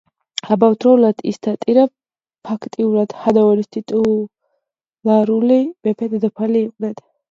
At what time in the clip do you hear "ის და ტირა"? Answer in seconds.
1.31-1.83